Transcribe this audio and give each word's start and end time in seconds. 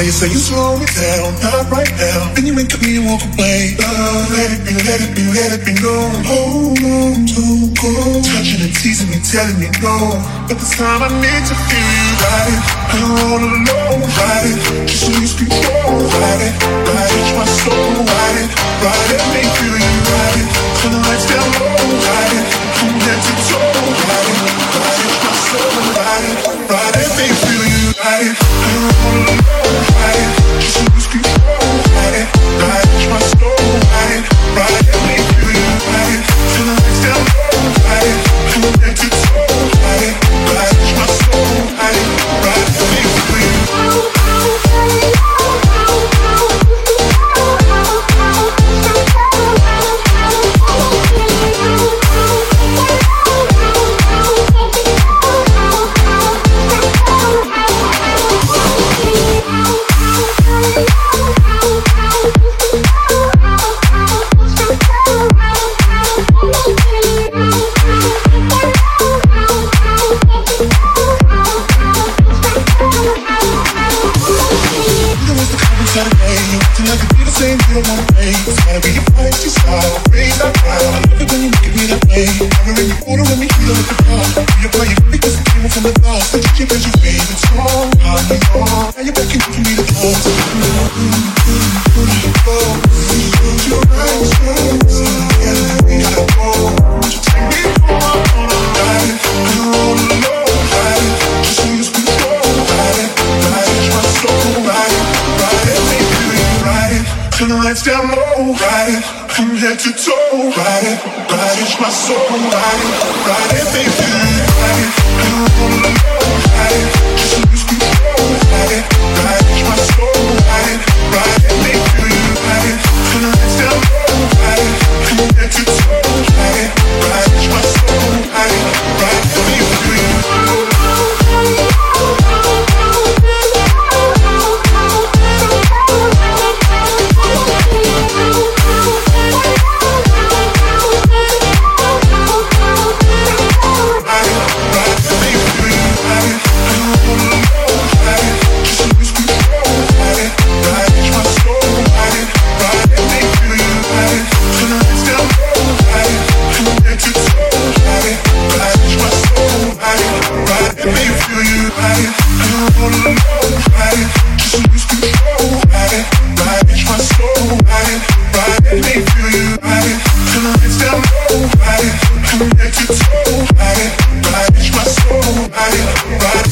Now 0.00 0.06
you 0.06 0.12
say 0.12 0.28
you 0.28 0.38
slow 0.38 0.78
me 0.78 0.86
down, 0.86 1.34
not 1.42 1.68
right 1.68 1.90
now. 1.98 2.32
Then 2.32 2.46
you 2.46 2.54
make 2.54 2.72
me 2.80 3.04
walk 3.04 3.20
away. 3.36 3.76
Love, 3.76 4.30
let 4.32 4.48
it 4.54 4.64
be, 4.64 4.72
let 4.86 5.02
it 5.02 5.12
be, 5.12 5.24
let 5.28 5.50
it 5.52 5.66
be 5.66 5.74
known. 5.76 6.24
Hold 6.24 6.78
on 6.78 7.26
to 7.26 7.44
go. 7.74 7.90
Touching 8.22 8.64
and 8.64 8.72
teasing 8.72 9.10
me, 9.10 9.18
telling 9.20 9.58
me 9.58 9.68
no. 9.82 10.16
But 10.48 10.56
this 10.56 10.72
time 10.78 11.02
I 11.02 11.10
need 11.20 11.42
to 11.42 11.56
feel 11.68 11.84
you 11.84 12.08
ride. 12.22 12.58
I 12.86 12.96
don't 12.96 13.18
wanna 13.28 13.50
know, 13.66 14.08
ride 14.14 14.46
it. 14.46 15.29
Ride 15.30 16.42
it. 16.42 16.54
Ride 16.90 17.14
it, 17.14 17.36
my 17.38 17.44
soul, 17.44 18.02
ride 18.02 18.38
it. 18.42 18.50
Ride 18.82 19.14
it, 19.14 19.22
make 19.30 19.54
you 19.62 19.70
ride 19.78 20.36
it. 20.36 20.48
Turn 20.82 20.90
the 20.90 20.98
lights 21.06 21.26
down 21.30 21.46
low, 21.54 21.70
ride 21.70 22.34
it. 22.34 22.46
From 22.74 22.98
head 22.98 23.20
to 23.22 23.32
toe, 23.46 23.62
ride 24.10 24.26
it. 24.26 24.40
Ride 24.74 25.02
it, 25.06 25.14
my 25.22 25.32
soul, 25.46 25.70
ride 25.94 26.26
it. 26.26 26.38
Ride 26.68 26.96
it, 26.98 27.10
make 27.16 27.38
you 27.46 27.60
ride 28.02 28.26
it. 28.26 28.36
I 28.40 28.74
don't 28.74 29.04
wanna 29.04 29.24
know. 29.24 29.40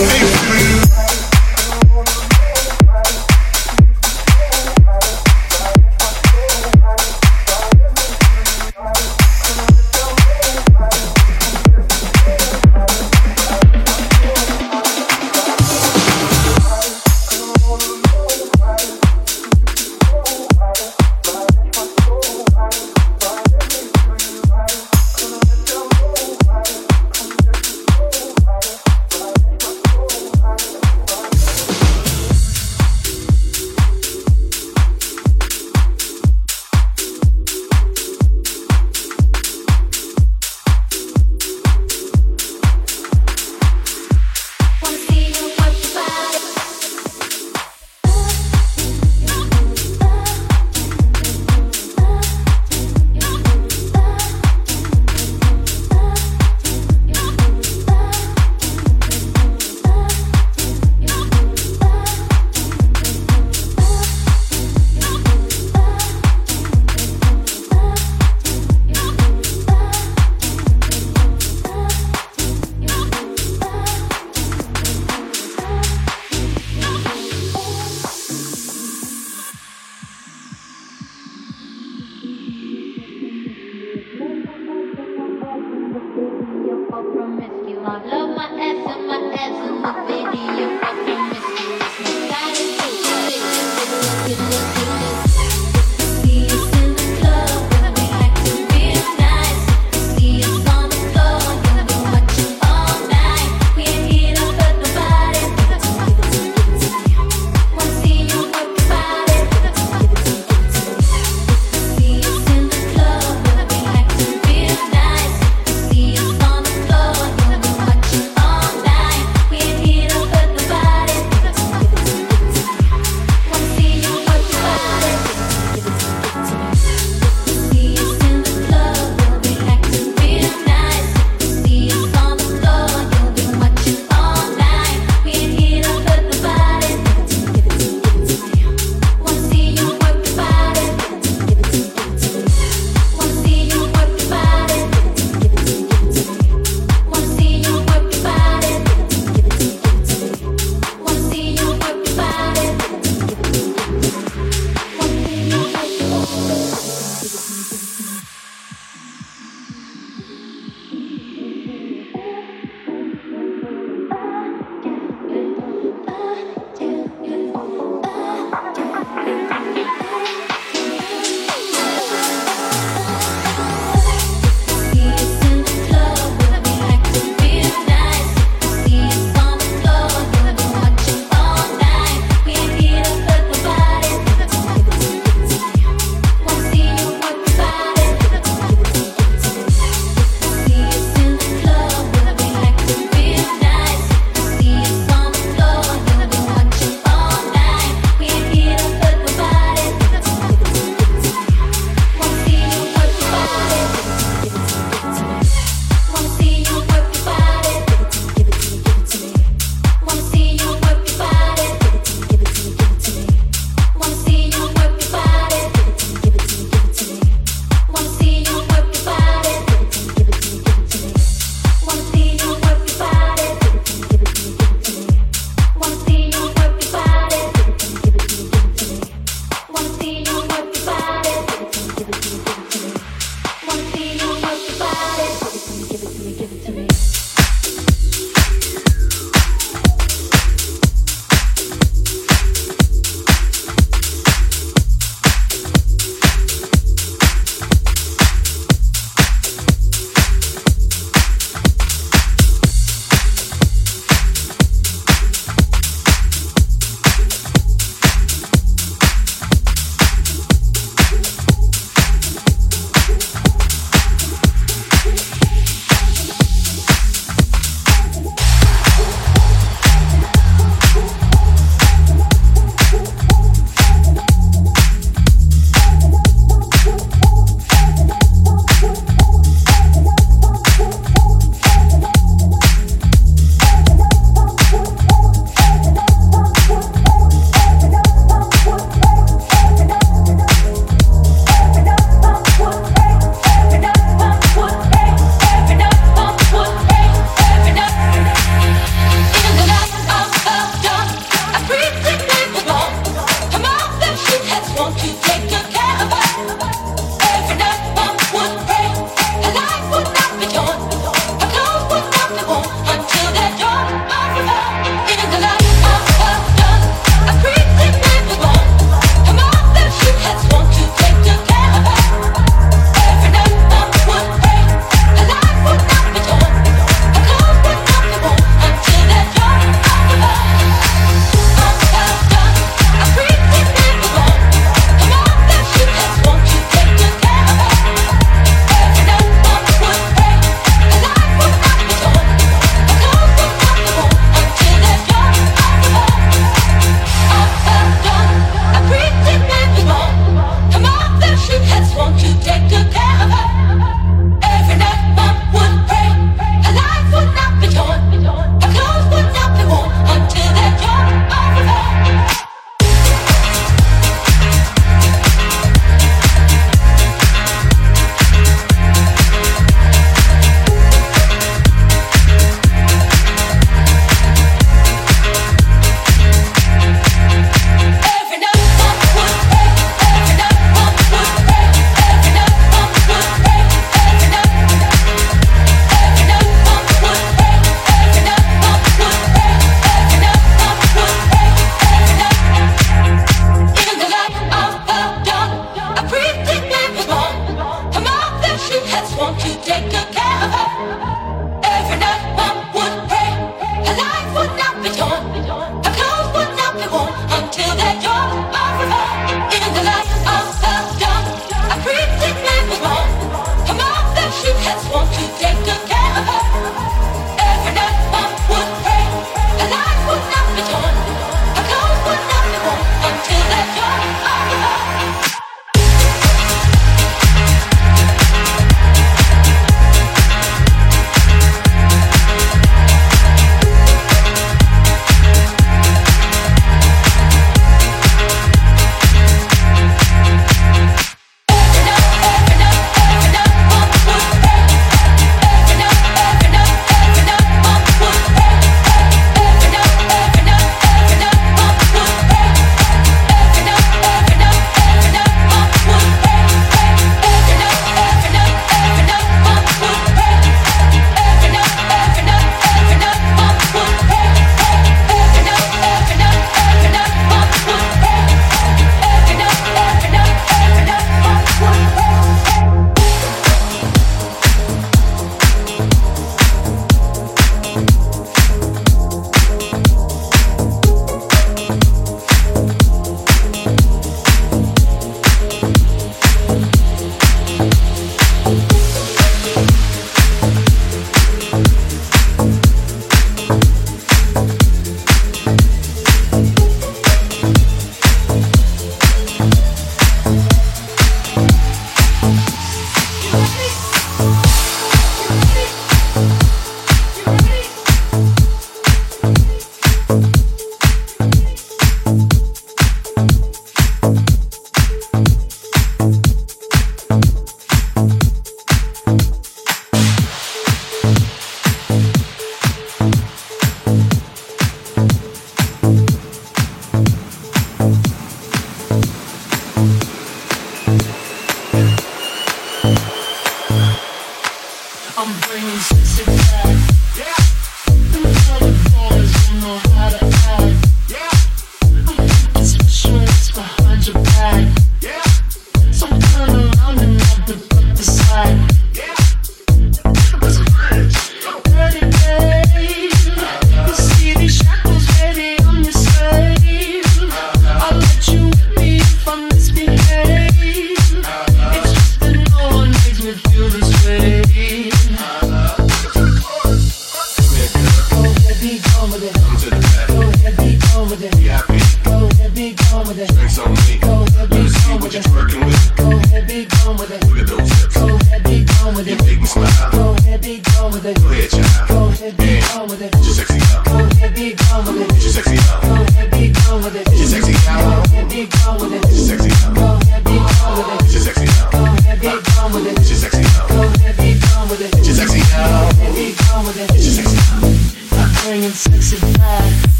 Love 0.00 0.09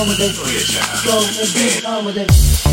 on 0.00 0.08
with 0.08 0.20
it. 0.20 0.34
Oh, 0.38 1.02
Go 1.04 1.18
and 1.42 1.54
get 1.54 1.84
on 1.84 2.04
with 2.04 2.16
it. 2.16 2.69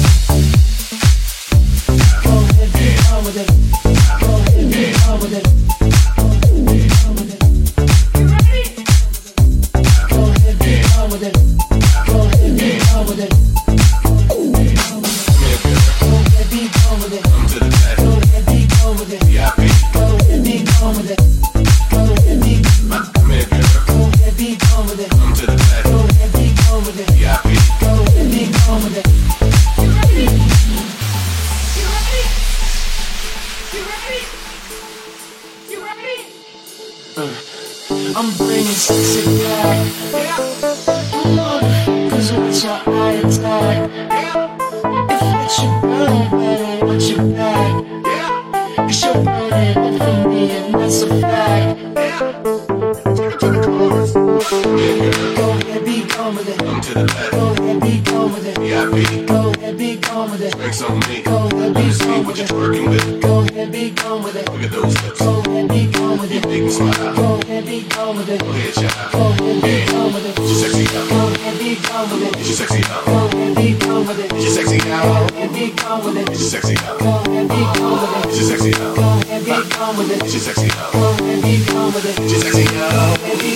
She's 71.77 72.57
sexy 72.57 72.79
now? 72.79 73.05
Go 73.05 73.29
and 73.37 73.55
be 73.55 73.73
with 73.75 74.49
sexy 74.49 74.77
now? 74.79 75.03
Go 75.03 75.37
and 75.37 75.53
be 75.53 75.69
with 75.69 76.37
sexy 76.37 76.73
now? 76.73 76.97
Go 76.97 77.21
and 77.31 77.47
be 77.49 77.61
with 77.61 78.33
sexy 78.33 78.71
now? 78.71 78.95
Go 78.95 79.13
and 79.29 79.45
be 79.45 79.51
with 79.51 80.41
sexy 80.41 80.67
now? 80.67 80.91
Go 80.91 81.13
and 81.21 81.41
be 81.43 81.53
with 81.53 82.41
sexy 82.41 82.63
now? 82.65 83.13
Go 83.21 83.29
and 83.29 83.51
be 83.51 83.53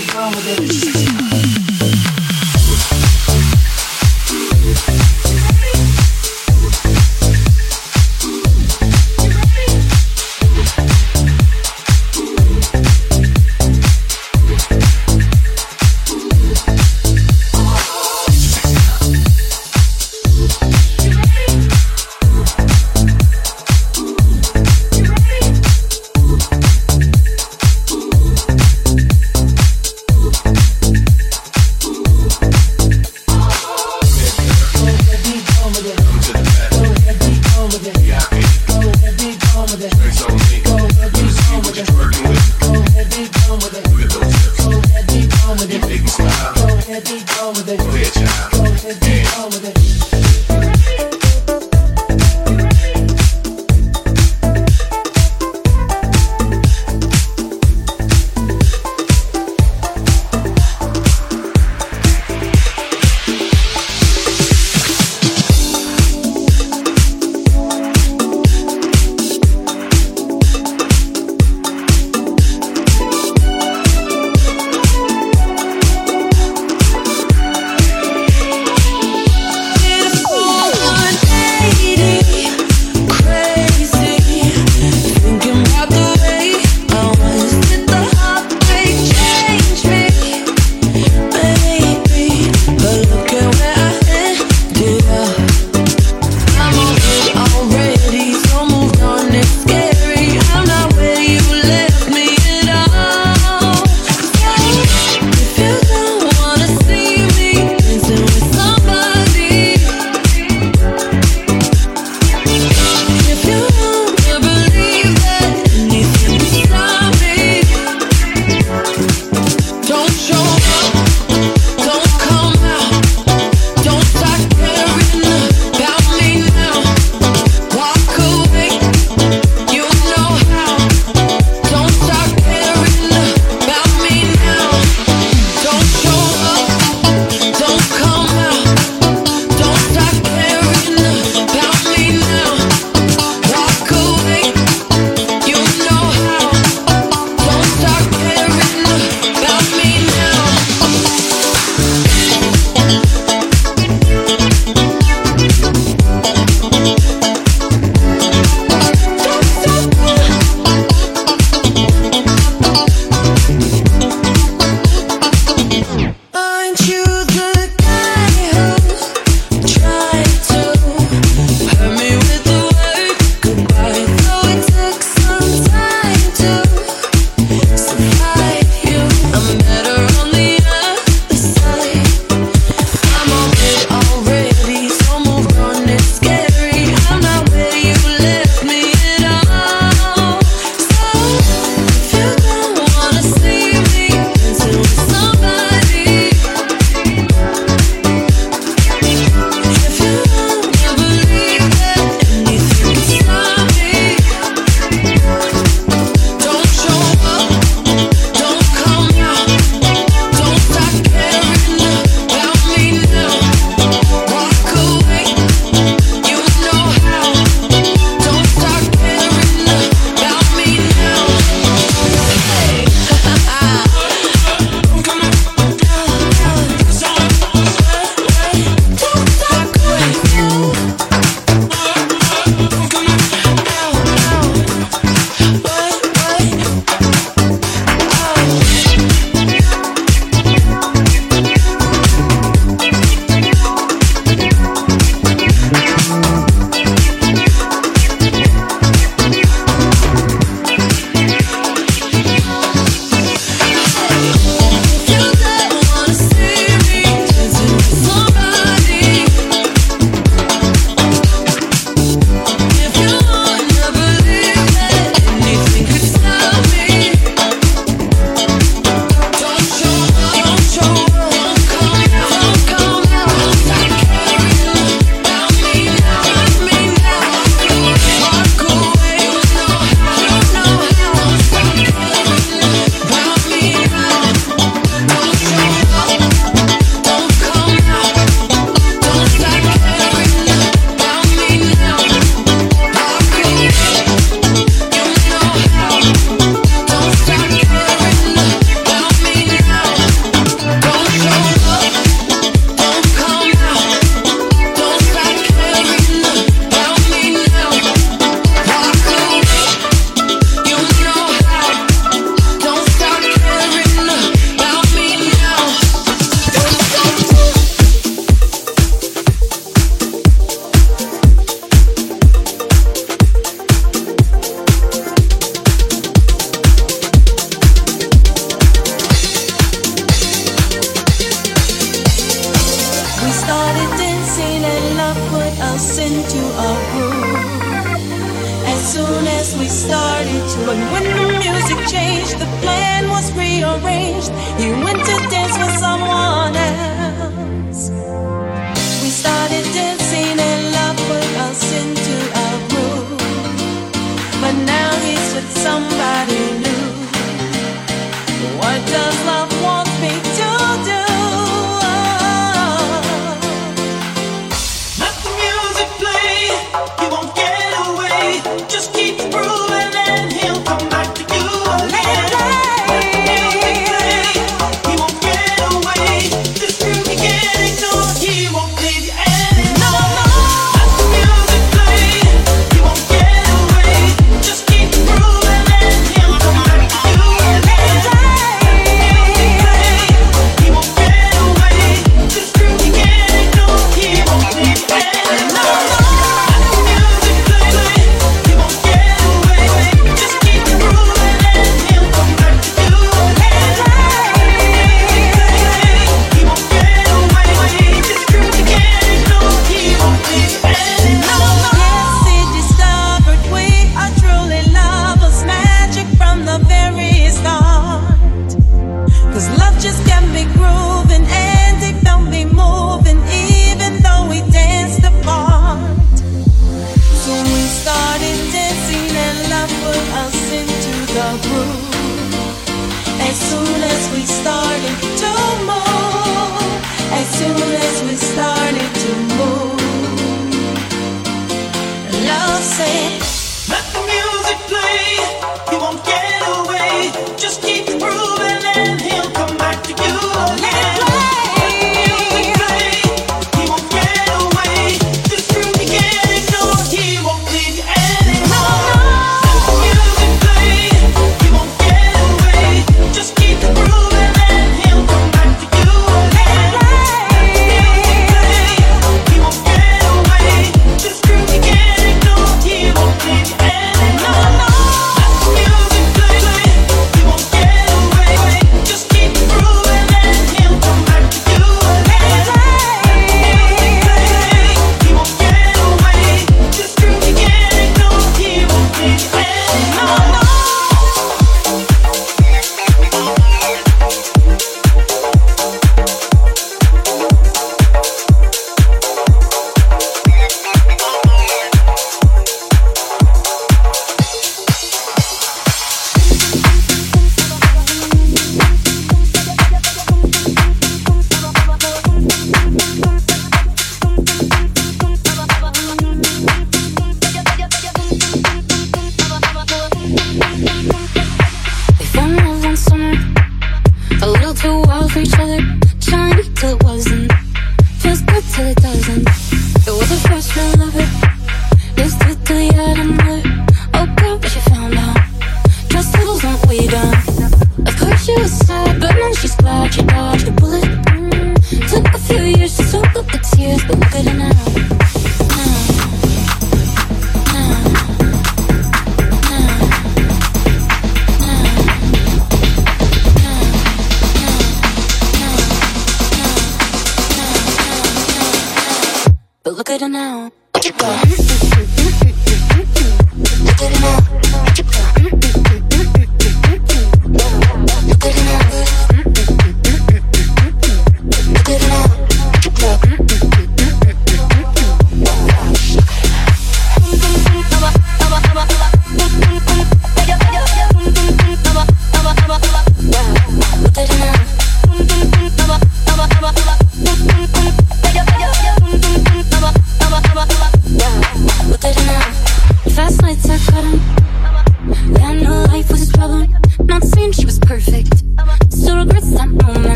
with 0.54 0.72
sexy 0.84 1.06
now? 1.06 1.61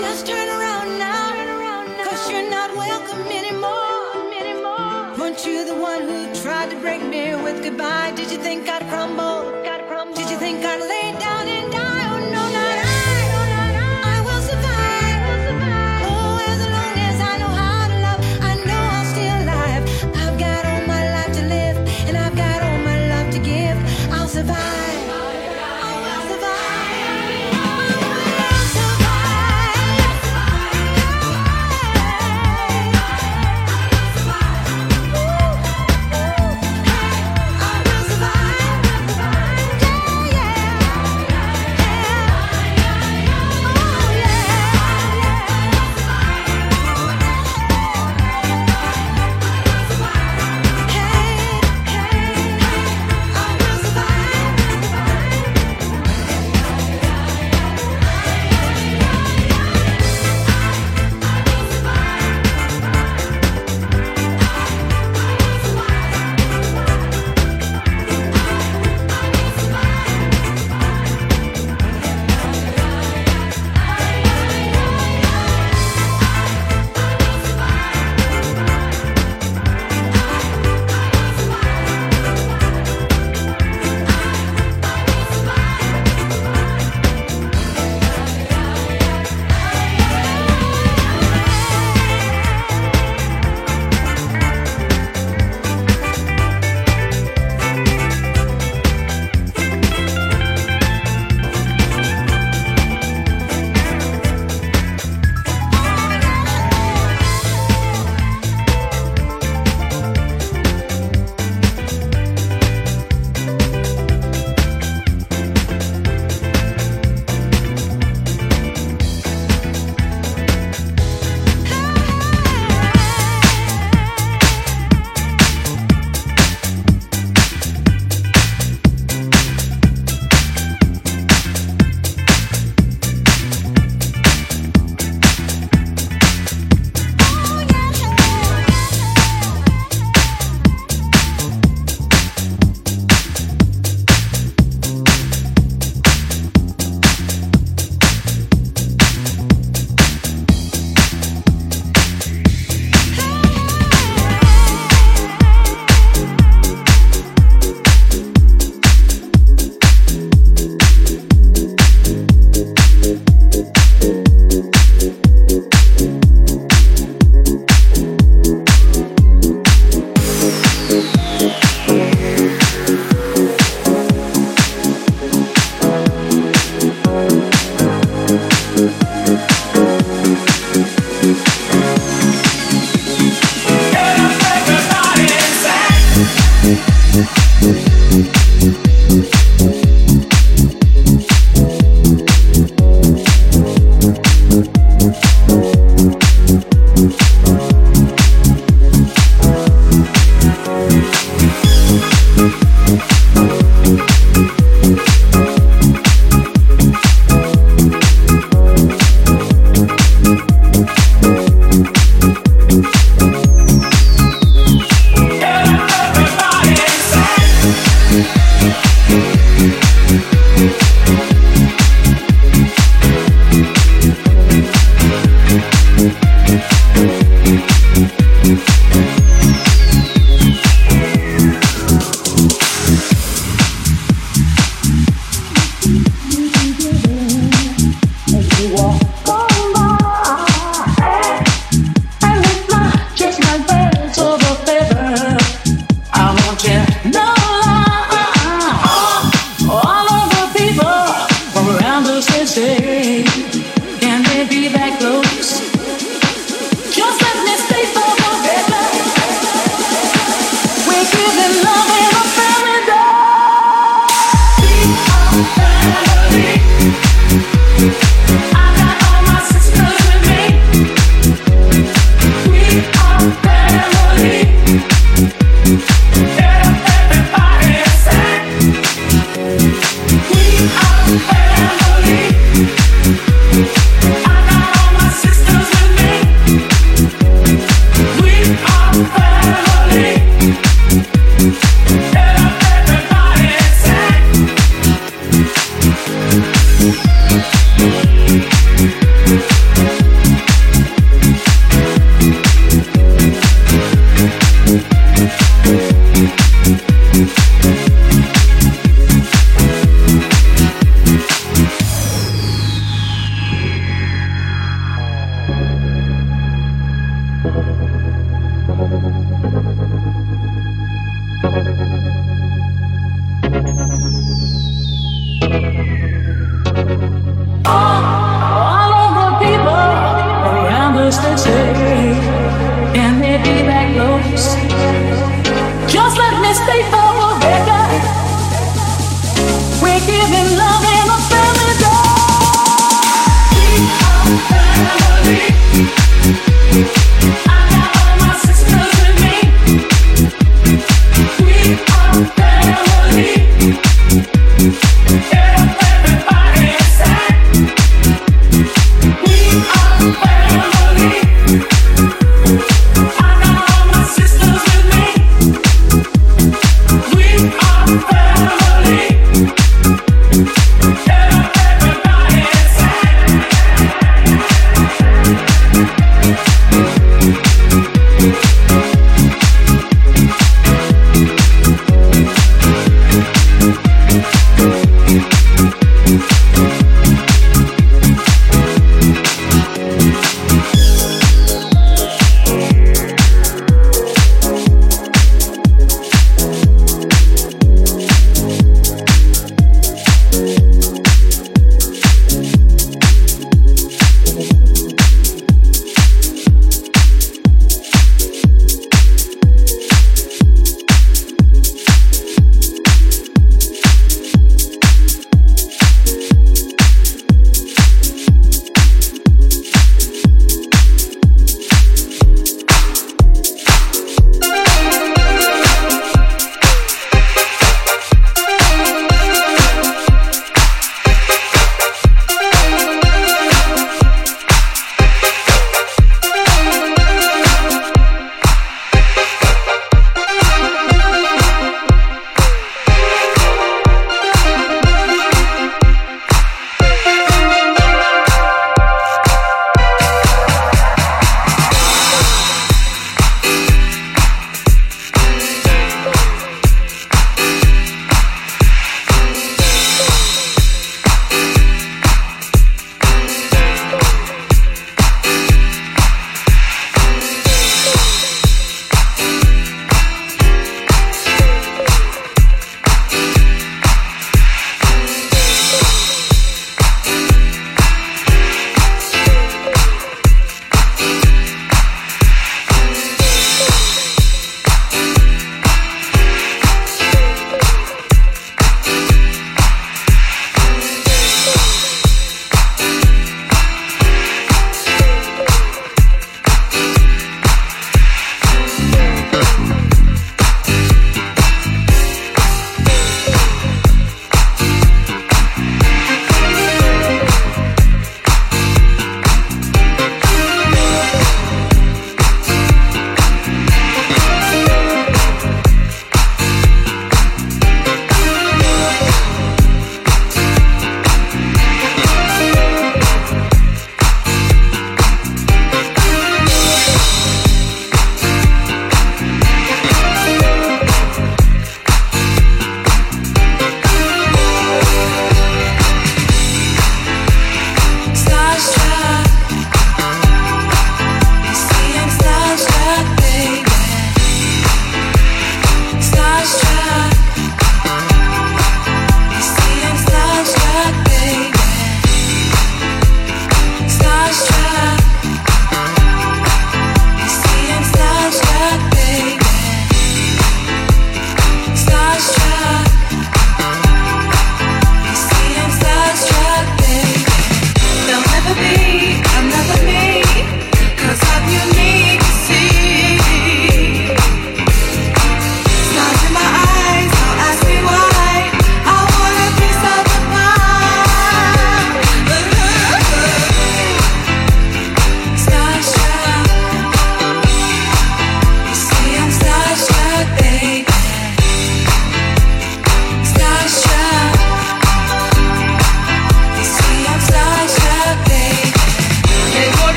Just 0.00 0.26
turn 0.26 0.48
around 0.48 0.98
now, 0.98 2.04
cause 2.04 2.30
you're 2.30 2.48
not 2.50 2.74
welcome 2.74 3.20
anymore. 3.26 5.16
Weren't 5.18 5.44
you 5.46 5.64
the 5.66 5.74
one 5.76 6.02
who 6.02 6.34
tried 6.42 6.70
to 6.70 6.76
break 6.80 7.02
me 7.02 7.34
with 7.34 7.62
goodbye? 7.62 8.12
Did 8.16 8.30
you 8.32 8.38
think 8.38 8.68
I'd 8.68 8.88
crumble? 8.88 9.52
Did 10.14 10.30
you 10.30 10.38
think 10.38 10.64
I'd 10.64 10.80
lay 10.80 11.20
down? 11.20 11.39